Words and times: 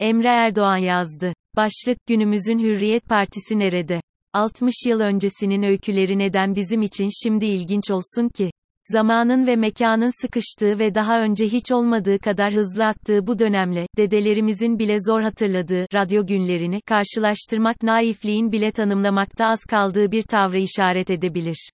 Emre 0.00 0.28
Erdoğan 0.28 0.76
yazdı. 0.76 1.32
Başlık 1.56 1.98
günümüzün 2.06 2.58
Hürriyet 2.58 3.04
Partisi 3.08 3.58
nerede? 3.58 4.00
60 4.32 4.74
yıl 4.86 5.00
öncesinin 5.00 5.62
öyküleri 5.62 6.18
neden 6.18 6.54
bizim 6.54 6.82
için 6.82 7.08
şimdi 7.22 7.46
ilginç 7.46 7.90
olsun 7.90 8.28
ki? 8.28 8.50
Zamanın 8.92 9.46
ve 9.46 9.56
mekanın 9.56 10.22
sıkıştığı 10.22 10.78
ve 10.78 10.94
daha 10.94 11.20
önce 11.20 11.44
hiç 11.44 11.72
olmadığı 11.72 12.18
kadar 12.18 12.54
hızlı 12.54 12.84
aktığı 12.84 13.26
bu 13.26 13.38
dönemle, 13.38 13.86
dedelerimizin 13.96 14.78
bile 14.78 14.96
zor 15.08 15.22
hatırladığı, 15.22 15.86
radyo 15.94 16.26
günlerini, 16.26 16.80
karşılaştırmak 16.86 17.82
naifliğin 17.82 18.52
bile 18.52 18.72
tanımlamakta 18.72 19.46
az 19.46 19.60
kaldığı 19.60 20.12
bir 20.12 20.22
tavrı 20.22 20.58
işaret 20.58 21.10
edebilir. 21.10 21.70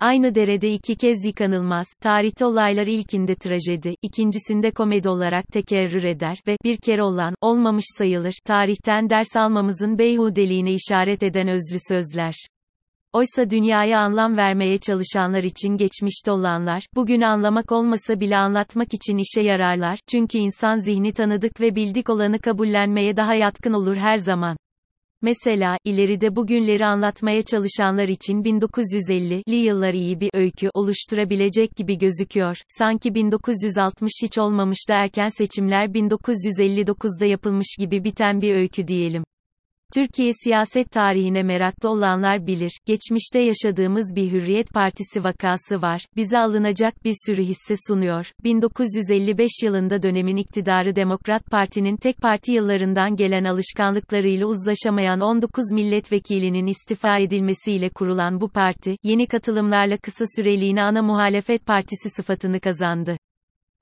Aynı 0.00 0.34
derede 0.34 0.72
iki 0.72 0.96
kez 0.96 1.24
yıkanılmaz, 1.24 1.86
tarihte 2.00 2.44
olaylar 2.44 2.86
ilkinde 2.86 3.34
trajedi, 3.34 3.94
ikincisinde 4.02 4.70
komedi 4.70 5.08
olarak 5.08 5.46
tekerrür 5.52 6.04
eder 6.04 6.38
ve, 6.46 6.56
bir 6.64 6.76
kere 6.76 7.02
olan, 7.02 7.34
olmamış 7.40 7.84
sayılır, 7.98 8.34
tarihten 8.46 9.10
ders 9.10 9.36
almamızın 9.36 9.98
beyhudeliğine 9.98 10.72
işaret 10.72 11.22
eden 11.22 11.48
özlü 11.48 11.76
sözler. 11.88 12.34
Oysa 13.12 13.50
dünyaya 13.50 14.00
anlam 14.00 14.36
vermeye 14.36 14.78
çalışanlar 14.78 15.42
için 15.42 15.76
geçmişte 15.76 16.30
olanlar, 16.30 16.86
bugün 16.94 17.20
anlamak 17.20 17.72
olmasa 17.72 18.20
bile 18.20 18.36
anlatmak 18.36 18.94
için 18.94 19.18
işe 19.18 19.40
yararlar, 19.40 19.98
çünkü 20.10 20.38
insan 20.38 20.76
zihni 20.76 21.12
tanıdık 21.12 21.60
ve 21.60 21.74
bildik 21.74 22.10
olanı 22.10 22.38
kabullenmeye 22.38 23.16
daha 23.16 23.34
yatkın 23.34 23.72
olur 23.72 23.96
her 23.96 24.16
zaman. 24.16 24.56
Mesela, 25.22 25.78
ileride 25.84 26.36
bugünleri 26.36 26.86
anlatmaya 26.86 27.42
çalışanlar 27.42 28.08
için 28.08 28.42
1950'li 28.42 29.56
yıllar 29.56 29.94
iyi 29.94 30.20
bir 30.20 30.30
öykü 30.34 30.70
oluşturabilecek 30.74 31.76
gibi 31.76 31.98
gözüküyor. 31.98 32.56
Sanki 32.68 33.14
1960 33.14 34.12
hiç 34.22 34.38
olmamış 34.38 34.78
da 34.88 34.94
erken 34.94 35.28
seçimler 35.28 35.86
1959'da 35.86 37.24
yapılmış 37.24 37.76
gibi 37.78 38.04
biten 38.04 38.40
bir 38.40 38.54
öykü 38.54 38.88
diyelim. 38.88 39.24
Türkiye 39.94 40.32
siyaset 40.44 40.90
tarihine 40.90 41.42
meraklı 41.42 41.88
olanlar 41.88 42.46
bilir, 42.46 42.78
geçmişte 42.86 43.38
yaşadığımız 43.38 44.16
bir 44.16 44.32
Hürriyet 44.32 44.72
Partisi 44.72 45.24
vakası 45.24 45.82
var, 45.82 46.06
bize 46.16 46.38
alınacak 46.38 47.04
bir 47.04 47.14
sürü 47.26 47.42
hisse 47.42 47.74
sunuyor. 47.88 48.32
1955 48.44 49.50
yılında 49.62 50.02
dönemin 50.02 50.36
iktidarı 50.36 50.96
Demokrat 50.96 51.50
Parti'nin 51.50 51.96
tek 51.96 52.16
parti 52.16 52.52
yıllarından 52.52 53.16
gelen 53.16 53.44
alışkanlıklarıyla 53.44 54.46
uzlaşamayan 54.46 55.20
19 55.20 55.72
milletvekilinin 55.72 56.66
istifa 56.66 57.18
edilmesiyle 57.18 57.88
kurulan 57.88 58.40
bu 58.40 58.48
parti, 58.48 58.96
yeni 59.02 59.26
katılımlarla 59.26 59.96
kısa 59.96 60.24
süreliğine 60.36 60.82
ana 60.82 61.02
muhalefet 61.02 61.66
partisi 61.66 62.10
sıfatını 62.10 62.60
kazandı. 62.60 63.16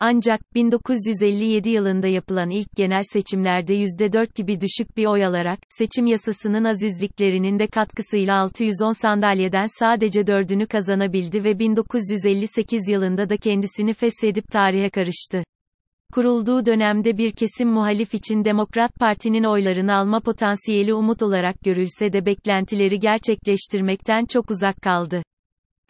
Ancak, 0.00 0.54
1957 0.54 1.68
yılında 1.68 2.06
yapılan 2.06 2.50
ilk 2.50 2.76
genel 2.76 3.02
seçimlerde 3.12 3.74
%4 3.74 4.36
gibi 4.36 4.60
düşük 4.60 4.96
bir 4.96 5.06
oy 5.06 5.24
alarak, 5.24 5.58
seçim 5.68 6.06
yasasının 6.06 6.64
azizliklerinin 6.64 7.58
de 7.58 7.66
katkısıyla 7.66 8.36
610 8.36 8.92
sandalyeden 8.92 9.66
sadece 9.78 10.20
4'ünü 10.20 10.66
kazanabildi 10.66 11.44
ve 11.44 11.58
1958 11.58 12.88
yılında 12.88 13.28
da 13.28 13.36
kendisini 13.36 13.92
feshedip 13.92 14.48
tarihe 14.50 14.90
karıştı. 14.90 15.44
Kurulduğu 16.12 16.66
dönemde 16.66 17.18
bir 17.18 17.32
kesim 17.32 17.68
muhalif 17.68 18.14
için 18.14 18.44
Demokrat 18.44 18.94
Parti'nin 18.94 19.44
oylarını 19.44 19.94
alma 19.94 20.20
potansiyeli 20.20 20.94
umut 20.94 21.22
olarak 21.22 21.60
görülse 21.60 22.12
de 22.12 22.26
beklentileri 22.26 22.98
gerçekleştirmekten 22.98 24.24
çok 24.24 24.50
uzak 24.50 24.82
kaldı. 24.82 25.22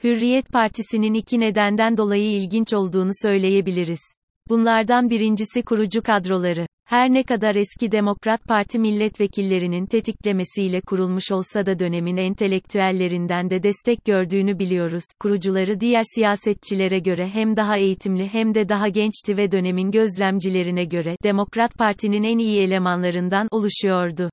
Hürriyet 0.04 0.52
Partisi'nin 0.52 1.14
iki 1.14 1.40
nedenden 1.40 1.96
dolayı 1.96 2.30
ilginç 2.30 2.74
olduğunu 2.74 3.10
söyleyebiliriz. 3.22 4.00
Bunlardan 4.48 5.10
birincisi 5.10 5.62
kurucu 5.62 6.02
kadroları. 6.02 6.66
Her 6.84 7.12
ne 7.12 7.22
kadar 7.22 7.54
eski 7.54 7.92
Demokrat 7.92 8.44
Parti 8.44 8.78
milletvekillerinin 8.78 9.86
tetiklemesiyle 9.86 10.80
kurulmuş 10.80 11.32
olsa 11.32 11.66
da 11.66 11.78
dönemin 11.78 12.16
entelektüellerinden 12.16 13.50
de 13.50 13.62
destek 13.62 14.04
gördüğünü 14.04 14.58
biliyoruz. 14.58 15.04
Kurucuları 15.20 15.80
diğer 15.80 16.02
siyasetçilere 16.14 16.98
göre 16.98 17.28
hem 17.28 17.56
daha 17.56 17.76
eğitimli 17.76 18.28
hem 18.28 18.54
de 18.54 18.68
daha 18.68 18.88
gençti 18.88 19.36
ve 19.36 19.52
dönemin 19.52 19.90
gözlemcilerine 19.90 20.84
göre 20.84 21.16
Demokrat 21.24 21.74
Parti'nin 21.78 22.22
en 22.22 22.38
iyi 22.38 22.60
elemanlarından 22.60 23.48
oluşuyordu. 23.50 24.30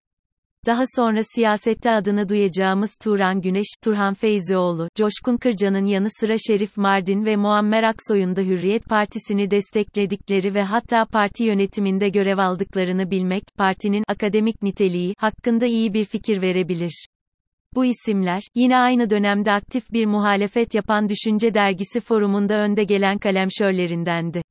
Daha 0.65 0.83
sonra 0.95 1.19
siyasette 1.35 1.91
adını 1.91 2.29
duyacağımız 2.29 2.97
Turan 3.03 3.41
Güneş, 3.41 3.67
Turhan 3.83 4.13
Feyzioğlu, 4.13 4.89
Coşkun 4.95 5.37
Kırca'nın 5.37 5.85
yanı 5.85 6.07
sıra 6.19 6.35
Şerif 6.47 6.77
Mardin 6.77 7.25
ve 7.25 7.35
Muammer 7.35 7.83
Aksoy'un 7.83 8.35
da 8.35 8.41
Hürriyet 8.41 8.85
Partisi'ni 8.85 9.51
destekledikleri 9.51 10.53
ve 10.53 10.63
hatta 10.63 11.05
parti 11.05 11.43
yönetiminde 11.43 12.09
görev 12.09 12.37
aldıklarını 12.37 13.11
bilmek, 13.11 13.43
partinin 13.57 14.03
akademik 14.07 14.61
niteliği 14.61 15.13
hakkında 15.17 15.65
iyi 15.65 15.93
bir 15.93 16.05
fikir 16.05 16.41
verebilir. 16.41 17.05
Bu 17.75 17.85
isimler, 17.85 18.41
yine 18.55 18.77
aynı 18.77 19.09
dönemde 19.09 19.51
aktif 19.51 19.91
bir 19.93 20.05
muhalefet 20.05 20.75
yapan 20.75 21.09
Düşünce 21.09 21.53
Dergisi 21.53 21.99
forumunda 21.99 22.53
önde 22.53 22.83
gelen 22.83 23.17
kalemşörlerindendi. 23.17 24.42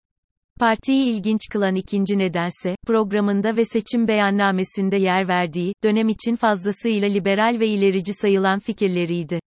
Partiyi 0.63 1.05
ilginç 1.05 1.41
kılan 1.53 1.75
ikinci 1.75 2.19
nedense, 2.19 2.77
programında 2.87 3.57
ve 3.57 3.65
seçim 3.65 4.09
beyannamesinde 4.09 4.97
yer 4.97 5.29
verdiği, 5.29 5.75
dönem 5.85 6.09
için 6.09 6.37
fazlasıyla 6.37 7.09
liberal 7.09 7.57
ve 7.61 7.67
ilerici 7.67 8.15
sayılan 8.15 8.59
fikirleriydi 8.59 9.41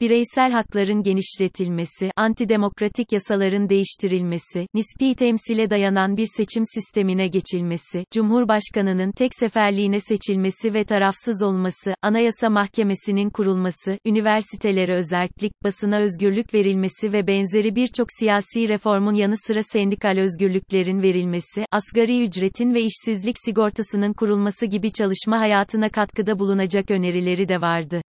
bireysel 0.00 0.52
hakların 0.52 1.02
genişletilmesi, 1.02 2.10
antidemokratik 2.16 3.12
yasaların 3.12 3.68
değiştirilmesi, 3.68 4.66
nispi 4.74 5.14
temsile 5.14 5.70
dayanan 5.70 6.16
bir 6.16 6.26
seçim 6.36 6.62
sistemine 6.74 7.28
geçilmesi, 7.28 8.04
Cumhurbaşkanının 8.10 9.12
tek 9.12 9.30
seferliğine 9.34 10.00
seçilmesi 10.00 10.74
ve 10.74 10.84
tarafsız 10.84 11.42
olması, 11.42 11.94
Anayasa 12.02 12.50
Mahkemesi'nin 12.50 13.30
kurulması, 13.30 13.98
üniversitelere 14.06 14.94
özellik, 14.94 15.52
basına 15.64 15.98
özgürlük 15.98 16.54
verilmesi 16.54 17.12
ve 17.12 17.26
benzeri 17.26 17.76
birçok 17.76 18.06
siyasi 18.18 18.68
reformun 18.68 19.14
yanı 19.14 19.36
sıra 19.46 19.62
sendikal 19.62 20.18
özgürlüklerin 20.18 21.02
verilmesi, 21.02 21.66
asgari 21.70 22.24
ücretin 22.24 22.74
ve 22.74 22.82
işsizlik 22.82 23.36
sigortasının 23.44 24.12
kurulması 24.12 24.66
gibi 24.66 24.92
çalışma 24.92 25.38
hayatına 25.38 25.88
katkıda 25.88 26.38
bulunacak 26.38 26.90
önerileri 26.90 27.48
de 27.48 27.60
vardı 27.60 28.00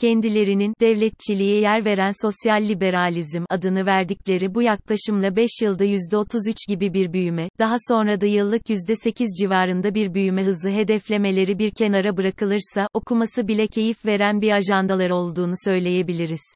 kendilerinin 0.00 0.74
devletçiliğe 0.80 1.60
yer 1.60 1.84
veren 1.84 2.12
sosyal 2.22 2.68
liberalizm 2.68 3.44
adını 3.50 3.86
verdikleri 3.86 4.54
bu 4.54 4.62
yaklaşımla 4.62 5.36
5 5.36 5.50
yılda 5.62 5.84
%33 5.84 6.68
gibi 6.68 6.94
bir 6.94 7.12
büyüme, 7.12 7.48
daha 7.58 7.76
sonra 7.88 8.20
da 8.20 8.26
yıllık 8.26 8.62
%8 8.70 9.42
civarında 9.42 9.94
bir 9.94 10.14
büyüme 10.14 10.44
hızı 10.44 10.70
hedeflemeleri 10.70 11.58
bir 11.58 11.70
kenara 11.70 12.16
bırakılırsa, 12.16 12.88
okuması 12.94 13.48
bile 13.48 13.66
keyif 13.66 14.06
veren 14.06 14.40
bir 14.40 14.50
ajandalar 14.50 15.10
olduğunu 15.10 15.54
söyleyebiliriz. 15.64 16.54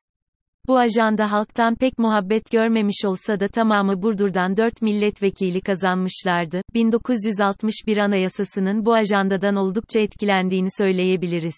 Bu 0.69 0.78
ajanda 0.78 1.32
halktan 1.32 1.75
pek 1.75 1.99
muhabbet 1.99 2.50
görmemiş 2.50 3.05
olsa 3.05 3.41
da 3.41 3.49
tamamı 3.49 4.03
Burdur'dan 4.03 4.56
4 4.56 4.82
milletvekili 4.82 5.60
kazanmışlardı. 5.60 6.62
1961 6.75 7.97
Anayasası'nın 7.97 8.84
bu 8.84 8.94
ajandadan 8.94 9.56
oldukça 9.56 10.00
etkilendiğini 10.00 10.69
söyleyebiliriz. 10.78 11.56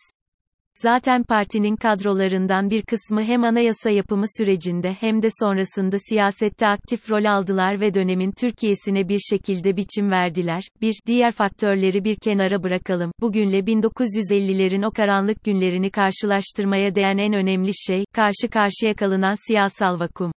Zaten 0.75 1.22
partinin 1.22 1.76
kadrolarından 1.76 2.70
bir 2.70 2.82
kısmı 2.82 3.22
hem 3.22 3.44
anayasa 3.44 3.91
yapımı 3.91 4.25
sürecinde 4.38 4.97
hem 5.00 5.22
de 5.22 5.28
sonrasında 5.41 5.97
siyasette 6.08 6.66
aktif 6.66 7.10
rol 7.10 7.25
aldılar 7.25 7.81
ve 7.81 7.94
dönemin 7.94 8.32
Türkiye'sine 8.32 9.09
bir 9.09 9.19
şekilde 9.30 9.76
biçim 9.76 10.10
verdiler. 10.10 10.62
Bir, 10.80 10.94
diğer 11.06 11.32
faktörleri 11.32 12.04
bir 12.04 12.16
kenara 12.16 12.62
bırakalım. 12.62 13.12
Bugünle 13.20 13.59
1950'lerin 13.59 14.86
o 14.86 14.91
karanlık 14.91 15.44
günlerini 15.44 15.91
karşılaştırmaya 15.91 16.94
değen 16.94 17.19
en 17.19 17.32
önemli 17.32 17.70
şey, 17.75 18.04
karşı 18.14 18.48
karşıya 18.50 18.94
kalınan 18.94 19.47
siyasal 19.47 20.00
vakum. 20.00 20.32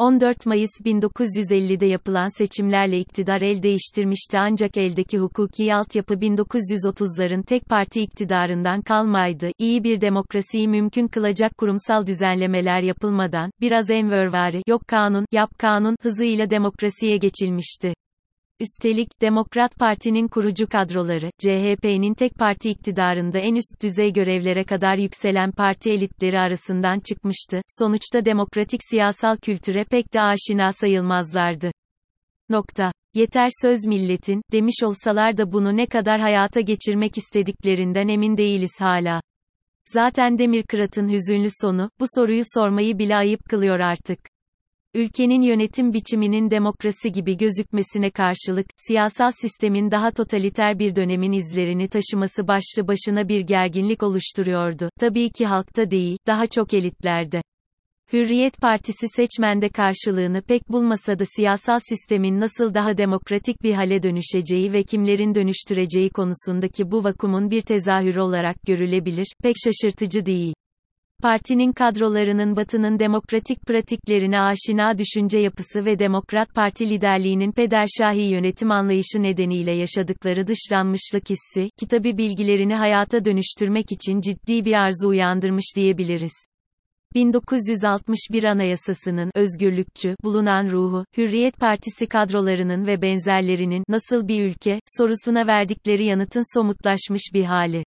14 0.00 0.46
Mayıs 0.46 0.70
1950'de 0.84 1.86
yapılan 1.86 2.38
seçimlerle 2.38 2.98
iktidar 2.98 3.40
el 3.40 3.62
değiştirmişti 3.62 4.38
ancak 4.38 4.76
eldeki 4.76 5.18
hukuki 5.18 5.74
altyapı 5.74 6.14
1930'ların 6.14 7.42
tek 7.42 7.66
parti 7.66 8.00
iktidarından 8.00 8.82
kalmaydı. 8.82 9.50
İyi 9.58 9.84
bir 9.84 10.00
demokrasiyi 10.00 10.68
mümkün 10.68 11.08
kılacak 11.08 11.58
kurumsal 11.58 12.06
düzenlemeler 12.06 12.82
yapılmadan, 12.82 13.50
biraz 13.60 13.90
envörvari, 13.90 14.62
yok 14.68 14.88
kanun, 14.88 15.26
yap 15.32 15.50
kanun, 15.58 15.96
hızıyla 16.02 16.50
demokrasiye 16.50 17.16
geçilmişti. 17.16 17.94
Üstelik, 18.60 19.22
Demokrat 19.22 19.76
Parti'nin 19.76 20.28
kurucu 20.28 20.68
kadroları, 20.68 21.30
CHP'nin 21.38 22.14
tek 22.14 22.34
parti 22.34 22.70
iktidarında 22.70 23.38
en 23.38 23.54
üst 23.54 23.82
düzey 23.82 24.12
görevlere 24.12 24.64
kadar 24.64 24.96
yükselen 24.96 25.52
parti 25.52 25.90
elitleri 25.90 26.38
arasından 26.38 27.00
çıkmıştı. 27.08 27.62
Sonuçta 27.78 28.24
demokratik 28.24 28.80
siyasal 28.90 29.36
kültüre 29.36 29.84
pek 29.84 30.14
de 30.14 30.20
aşina 30.20 30.72
sayılmazlardı. 30.72 31.70
Nokta. 32.48 32.92
Yeter 33.14 33.48
söz 33.62 33.86
milletin, 33.86 34.42
demiş 34.52 34.76
olsalar 34.84 35.36
da 35.36 35.52
bunu 35.52 35.76
ne 35.76 35.86
kadar 35.86 36.20
hayata 36.20 36.60
geçirmek 36.60 37.18
istediklerinden 37.18 38.08
emin 38.08 38.36
değiliz 38.36 38.76
hala. 38.80 39.20
Zaten 39.84 40.38
Demirkırat'ın 40.38 41.08
hüzünlü 41.08 41.48
sonu, 41.60 41.90
bu 42.00 42.04
soruyu 42.16 42.42
sormayı 42.54 42.98
bile 42.98 43.16
ayıp 43.16 43.40
kılıyor 43.44 43.80
artık. 43.80 44.29
Ülkenin 44.94 45.42
yönetim 45.42 45.92
biçiminin 45.92 46.50
demokrasi 46.50 47.12
gibi 47.12 47.36
gözükmesine 47.36 48.10
karşılık, 48.10 48.66
siyasal 48.76 49.30
sistemin 49.40 49.90
daha 49.90 50.10
totaliter 50.10 50.78
bir 50.78 50.96
dönemin 50.96 51.32
izlerini 51.32 51.88
taşıması 51.88 52.48
başlı 52.48 52.88
başına 52.88 53.28
bir 53.28 53.40
gerginlik 53.40 54.02
oluşturuyordu. 54.02 54.90
Tabii 55.00 55.30
ki 55.30 55.46
halkta 55.46 55.90
değil, 55.90 56.18
daha 56.26 56.46
çok 56.46 56.74
elitlerde. 56.74 57.42
Hürriyet 58.12 58.60
Partisi 58.60 59.06
seçmende 59.16 59.68
karşılığını 59.68 60.42
pek 60.42 60.68
bulmasa 60.68 61.18
da 61.18 61.24
siyasal 61.36 61.78
sistemin 61.88 62.40
nasıl 62.40 62.74
daha 62.74 62.98
demokratik 62.98 63.62
bir 63.62 63.74
hale 63.74 64.02
dönüşeceği 64.02 64.72
ve 64.72 64.82
kimlerin 64.82 65.34
dönüştüreceği 65.34 66.10
konusundaki 66.10 66.90
bu 66.90 67.04
vakumun 67.04 67.50
bir 67.50 67.60
tezahürü 67.60 68.20
olarak 68.20 68.56
görülebilir, 68.66 69.26
pek 69.42 69.56
şaşırtıcı 69.64 70.26
değil. 70.26 70.54
Partinin 71.22 71.72
kadrolarının 71.72 72.56
Batı'nın 72.56 72.98
demokratik 72.98 73.66
pratiklerine 73.66 74.40
aşina 74.40 74.98
düşünce 74.98 75.38
yapısı 75.38 75.84
ve 75.84 75.98
Demokrat 75.98 76.54
Parti 76.54 76.90
liderliğinin 76.90 77.52
pederşahi 77.52 78.20
yönetim 78.20 78.70
anlayışı 78.70 79.22
nedeniyle 79.22 79.72
yaşadıkları 79.72 80.46
dışlanmışlık 80.46 81.30
hissi, 81.30 81.70
kitabı 81.78 82.18
bilgilerini 82.18 82.74
hayata 82.74 83.24
dönüştürmek 83.24 83.92
için 83.92 84.20
ciddi 84.20 84.64
bir 84.64 84.72
arzu 84.72 85.08
uyandırmış 85.08 85.76
diyebiliriz. 85.76 86.32
1961 87.14 88.44
Anayasasının 88.44 89.30
özgürlükçü 89.34 90.16
bulunan 90.24 90.70
ruhu, 90.70 91.04
Hürriyet 91.16 91.56
Partisi 91.56 92.06
kadrolarının 92.06 92.86
ve 92.86 93.02
benzerlerinin 93.02 93.84
nasıl 93.88 94.28
bir 94.28 94.44
ülke 94.44 94.80
sorusuna 94.98 95.46
verdikleri 95.46 96.04
yanıtın 96.04 96.56
somutlaşmış 96.58 97.22
bir 97.34 97.44
hali. 97.44 97.84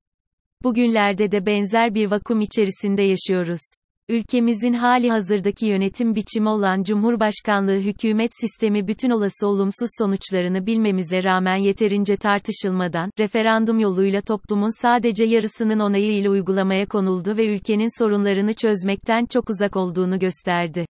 Bugünlerde 0.63 1.31
de 1.31 1.45
benzer 1.45 1.95
bir 1.95 2.11
vakum 2.11 2.41
içerisinde 2.41 3.01
yaşıyoruz. 3.01 3.61
Ülkemizin 4.09 4.73
hali 4.73 5.09
hazırdaki 5.09 5.65
yönetim 5.65 6.15
biçimi 6.15 6.49
olan 6.49 6.83
Cumhurbaşkanlığı 6.83 7.79
hükümet 7.79 8.31
sistemi 8.41 8.87
bütün 8.87 9.09
olası 9.09 9.47
olumsuz 9.47 9.89
sonuçlarını 9.99 10.65
bilmemize 10.65 11.23
rağmen 11.23 11.55
yeterince 11.55 12.17
tartışılmadan, 12.17 13.11
referandum 13.19 13.79
yoluyla 13.79 14.21
toplumun 14.21 14.81
sadece 14.81 15.25
yarısının 15.25 15.79
onayıyla 15.79 16.31
uygulamaya 16.31 16.85
konuldu 16.85 17.37
ve 17.37 17.55
ülkenin 17.55 17.99
sorunlarını 18.03 18.53
çözmekten 18.53 19.25
çok 19.25 19.49
uzak 19.49 19.75
olduğunu 19.75 20.19
gösterdi. 20.19 20.85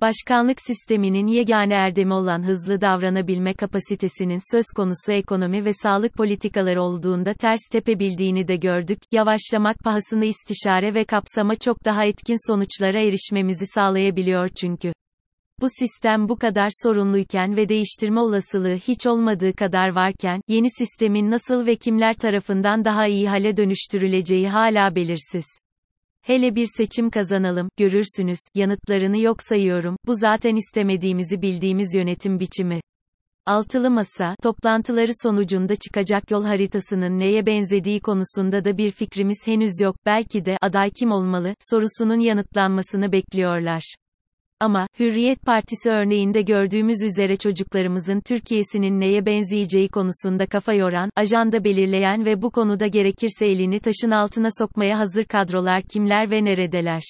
Başkanlık 0.00 0.60
sisteminin 0.60 1.26
yegane 1.26 1.74
erdemi 1.74 2.14
olan 2.14 2.42
hızlı 2.42 2.80
davranabilme 2.80 3.54
kapasitesinin 3.54 4.56
söz 4.56 4.64
konusu 4.76 5.12
ekonomi 5.12 5.64
ve 5.64 5.72
sağlık 5.72 6.14
politikaları 6.14 6.82
olduğunda 6.82 7.34
ters 7.34 7.60
tepebildiğini 7.72 8.48
de 8.48 8.56
gördük. 8.56 8.98
Yavaşlamak 9.12 9.78
pahasını 9.78 10.24
istişare 10.24 10.94
ve 10.94 11.04
kapsama 11.04 11.54
çok 11.54 11.84
daha 11.84 12.04
etkin 12.04 12.50
sonuçlara 12.50 13.00
erişmemizi 13.00 13.66
sağlayabiliyor 13.66 14.48
çünkü. 14.48 14.92
Bu 15.60 15.66
sistem 15.78 16.28
bu 16.28 16.36
kadar 16.36 16.68
sorunluyken 16.82 17.56
ve 17.56 17.68
değiştirme 17.68 18.20
olasılığı 18.20 18.76
hiç 18.76 19.06
olmadığı 19.06 19.52
kadar 19.52 19.94
varken, 19.94 20.40
yeni 20.48 20.70
sistemin 20.70 21.30
nasıl 21.30 21.66
ve 21.66 21.76
kimler 21.76 22.14
tarafından 22.14 22.84
daha 22.84 23.06
iyi 23.06 23.28
hale 23.28 23.56
dönüştürüleceği 23.56 24.48
hala 24.48 24.94
belirsiz. 24.94 25.44
Hele 26.28 26.54
bir 26.54 26.66
seçim 26.76 27.10
kazanalım, 27.10 27.68
görürsünüz, 27.76 28.38
yanıtlarını 28.54 29.18
yok 29.18 29.42
sayıyorum, 29.42 29.96
bu 30.06 30.14
zaten 30.14 30.56
istemediğimizi 30.56 31.42
bildiğimiz 31.42 31.94
yönetim 31.94 32.40
biçimi. 32.40 32.80
Altılı 33.46 33.90
Masa, 33.90 34.34
toplantıları 34.42 35.10
sonucunda 35.22 35.76
çıkacak 35.76 36.30
yol 36.30 36.44
haritasının 36.44 37.18
neye 37.18 37.46
benzediği 37.46 38.00
konusunda 38.00 38.64
da 38.64 38.78
bir 38.78 38.90
fikrimiz 38.90 39.38
henüz 39.46 39.80
yok, 39.80 39.96
belki 40.06 40.44
de, 40.44 40.58
aday 40.62 40.90
kim 40.90 41.12
olmalı, 41.12 41.54
sorusunun 41.70 42.20
yanıtlanmasını 42.20 43.12
bekliyorlar. 43.12 43.94
Ama, 44.60 44.86
Hürriyet 44.98 45.42
Partisi 45.42 45.90
örneğinde 45.90 46.42
gördüğümüz 46.42 47.02
üzere 47.02 47.36
çocuklarımızın 47.36 48.20
Türkiye'sinin 48.20 49.00
neye 49.00 49.26
benzeyeceği 49.26 49.88
konusunda 49.88 50.46
kafa 50.46 50.72
yoran, 50.72 51.10
ajanda 51.16 51.64
belirleyen 51.64 52.24
ve 52.24 52.42
bu 52.42 52.50
konuda 52.50 52.86
gerekirse 52.86 53.46
elini 53.46 53.80
taşın 53.80 54.10
altına 54.10 54.48
sokmaya 54.58 54.98
hazır 54.98 55.24
kadrolar 55.24 55.82
kimler 55.82 56.30
ve 56.30 56.44
neredeler? 56.44 57.02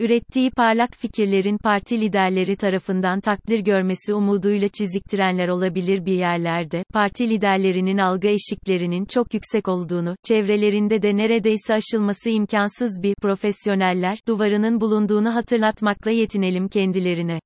Ürettiği 0.00 0.50
parlak 0.50 0.90
fikirlerin 0.96 1.58
parti 1.58 2.00
liderleri 2.00 2.56
tarafından 2.56 3.20
takdir 3.20 3.58
görmesi 3.58 4.14
umuduyla 4.14 4.68
çiziktirenler 4.68 5.48
olabilir 5.48 6.06
bir 6.06 6.12
yerlerde, 6.12 6.84
parti 6.92 7.28
liderlerinin 7.28 7.98
algı 7.98 8.28
eşiklerinin 8.28 9.04
çok 9.04 9.34
yüksek 9.34 9.68
olduğunu, 9.68 10.16
çevrelerinde 10.24 11.02
de 11.02 11.16
neredeyse 11.16 11.74
aşılması 11.74 12.30
imkansız 12.30 13.02
bir 13.02 13.14
profesyoneller 13.22 14.18
duvarının 14.28 14.80
bulunduğunu 14.80 15.34
hatırlatmakla 15.34 16.10
yetinelim 16.10 16.68
kendilerine. 16.68 17.38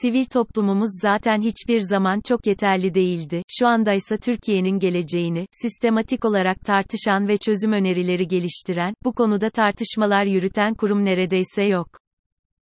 Sivil 0.00 0.24
toplumumuz 0.24 0.90
zaten 1.02 1.40
hiçbir 1.40 1.80
zaman 1.80 2.20
çok 2.28 2.46
yeterli 2.46 2.94
değildi. 2.94 3.42
Şu 3.48 3.66
andaysa 3.66 4.16
Türkiye'nin 4.16 4.78
geleceğini 4.78 5.46
sistematik 5.50 6.24
olarak 6.24 6.60
tartışan 6.60 7.28
ve 7.28 7.36
çözüm 7.36 7.72
önerileri 7.72 8.28
geliştiren, 8.28 8.94
bu 9.04 9.12
konuda 9.12 9.50
tartışmalar 9.50 10.24
yürüten 10.24 10.74
kurum 10.74 11.04
neredeyse 11.04 11.62
yok. 11.62 11.88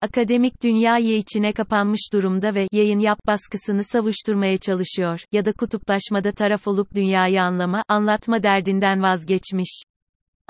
Akademik 0.01 0.63
dünyayı 0.63 1.17
içine 1.17 1.53
kapanmış 1.53 2.13
durumda 2.13 2.55
ve 2.55 2.67
yayın 2.73 2.99
yap 2.99 3.19
baskısını 3.27 3.85
savuşturmaya 3.85 4.59
çalışıyor 4.59 5.21
ya 5.33 5.45
da 5.45 5.53
kutuplaşmada 5.53 6.33
taraf 6.33 6.69
olup 6.69 6.95
dünyayı 6.95 7.43
anlama, 7.43 7.85
anlatma 7.89 8.43
derdinden 8.43 9.03
vazgeçmiş. 9.03 9.83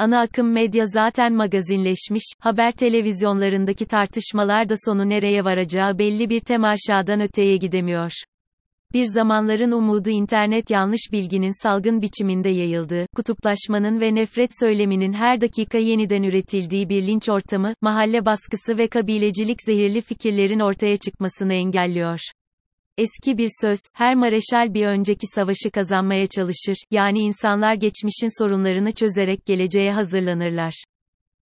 Ana 0.00 0.20
akım 0.20 0.52
medya 0.52 0.86
zaten 0.86 1.32
magazinleşmiş, 1.32 2.22
haber 2.38 2.72
televizyonlarındaki 2.72 3.86
tartışmalar 3.86 4.68
da 4.68 4.74
sonu 4.84 5.08
nereye 5.08 5.44
varacağı 5.44 5.98
belli 5.98 6.30
bir 6.30 6.40
temaşadan 6.40 7.20
öteye 7.20 7.56
gidemiyor. 7.56 8.12
Bir 8.92 9.04
zamanların 9.04 9.72
umudu 9.72 10.10
internet 10.10 10.70
yanlış 10.70 11.00
bilginin 11.12 11.62
salgın 11.62 12.02
biçiminde 12.02 12.48
yayıldığı, 12.48 13.06
kutuplaşmanın 13.16 14.00
ve 14.00 14.14
nefret 14.14 14.50
söyleminin 14.60 15.12
her 15.12 15.40
dakika 15.40 15.78
yeniden 15.78 16.22
üretildiği 16.22 16.88
bir 16.88 17.06
linç 17.06 17.28
ortamı, 17.28 17.74
mahalle 17.80 18.24
baskısı 18.24 18.78
ve 18.78 18.88
kabilecilik 18.88 19.62
zehirli 19.62 20.00
fikirlerin 20.00 20.60
ortaya 20.60 20.96
çıkmasını 20.96 21.54
engelliyor. 21.54 22.20
Eski 23.00 23.38
bir 23.38 23.48
söz, 23.60 23.78
her 23.94 24.14
mareşal 24.14 24.74
bir 24.74 24.86
önceki 24.86 25.26
savaşı 25.34 25.70
kazanmaya 25.70 26.26
çalışır, 26.26 26.76
yani 26.90 27.18
insanlar 27.18 27.74
geçmişin 27.74 28.42
sorunlarını 28.42 28.92
çözerek 28.92 29.46
geleceğe 29.46 29.92
hazırlanırlar. 29.92 30.84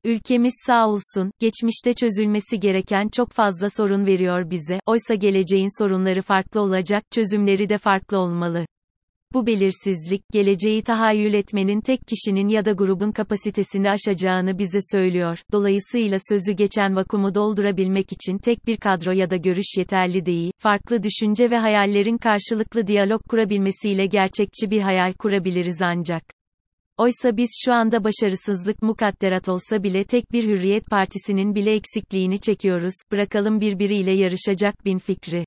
Ülkemiz 0.04 0.54
sağ 0.66 0.88
olsun, 0.88 1.30
geçmişte 1.38 1.94
çözülmesi 1.94 2.60
gereken 2.60 3.08
çok 3.08 3.32
fazla 3.32 3.70
sorun 3.70 4.06
veriyor 4.06 4.50
bize, 4.50 4.80
oysa 4.86 5.14
geleceğin 5.14 5.82
sorunları 5.82 6.22
farklı 6.22 6.60
olacak, 6.60 7.02
çözümleri 7.10 7.68
de 7.68 7.78
farklı 7.78 8.18
olmalı. 8.18 8.66
Bu 9.34 9.46
belirsizlik, 9.46 10.22
geleceği 10.32 10.82
tahayyül 10.82 11.34
etmenin 11.34 11.80
tek 11.80 12.00
kişinin 12.06 12.48
ya 12.48 12.64
da 12.64 12.72
grubun 12.72 13.12
kapasitesini 13.12 13.90
aşacağını 13.90 14.58
bize 14.58 14.78
söylüyor. 14.92 15.38
Dolayısıyla 15.52 16.18
sözü 16.28 16.52
geçen 16.52 16.96
vakumu 16.96 17.34
doldurabilmek 17.34 18.12
için 18.12 18.38
tek 18.38 18.66
bir 18.66 18.76
kadro 18.76 19.10
ya 19.10 19.30
da 19.30 19.36
görüş 19.36 19.76
yeterli 19.78 20.26
değil, 20.26 20.52
farklı 20.58 21.02
düşünce 21.02 21.50
ve 21.50 21.58
hayallerin 21.58 22.18
karşılıklı 22.18 22.86
diyalog 22.86 23.22
kurabilmesiyle 23.28 24.06
gerçekçi 24.06 24.70
bir 24.70 24.80
hayal 24.80 25.12
kurabiliriz 25.12 25.82
ancak. 25.82 26.22
Oysa 26.98 27.36
biz 27.36 27.50
şu 27.64 27.72
anda 27.72 28.04
başarısızlık 28.04 28.82
mukadderat 28.82 29.48
olsa 29.48 29.82
bile 29.82 30.04
tek 30.04 30.32
bir 30.32 30.44
hürriyet 30.44 30.86
partisinin 30.86 31.54
bile 31.54 31.74
eksikliğini 31.74 32.40
çekiyoruz, 32.40 32.94
bırakalım 33.12 33.60
birbiriyle 33.60 34.12
yarışacak 34.12 34.84
bin 34.84 34.98
fikri. 34.98 35.44